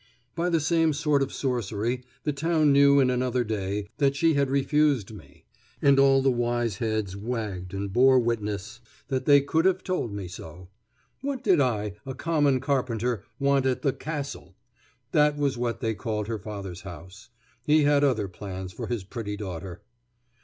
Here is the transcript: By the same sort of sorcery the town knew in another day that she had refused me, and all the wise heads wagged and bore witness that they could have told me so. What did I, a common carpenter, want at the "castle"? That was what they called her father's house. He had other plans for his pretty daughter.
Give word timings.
By 0.33 0.49
the 0.49 0.59
same 0.59 0.93
sort 0.93 1.21
of 1.21 1.31
sorcery 1.31 2.03
the 2.23 2.33
town 2.33 2.71
knew 2.73 2.99
in 2.99 3.11
another 3.11 3.43
day 3.43 3.85
that 3.99 4.15
she 4.15 4.33
had 4.33 4.49
refused 4.49 5.11
me, 5.13 5.45
and 5.79 5.99
all 5.99 6.23
the 6.23 6.31
wise 6.31 6.77
heads 6.77 7.15
wagged 7.15 7.71
and 7.71 7.93
bore 7.93 8.17
witness 8.17 8.79
that 9.09 9.25
they 9.25 9.41
could 9.41 9.63
have 9.65 9.83
told 9.83 10.11
me 10.11 10.27
so. 10.27 10.69
What 11.21 11.43
did 11.43 11.61
I, 11.61 11.93
a 12.03 12.15
common 12.15 12.59
carpenter, 12.61 13.23
want 13.39 13.67
at 13.67 13.83
the 13.83 13.93
"castle"? 13.93 14.55
That 15.11 15.37
was 15.37 15.55
what 15.55 15.81
they 15.81 15.93
called 15.93 16.27
her 16.27 16.39
father's 16.39 16.81
house. 16.81 17.29
He 17.63 17.83
had 17.83 18.03
other 18.03 18.27
plans 18.27 18.73
for 18.73 18.87
his 18.87 19.03
pretty 19.03 19.37
daughter. 19.37 19.83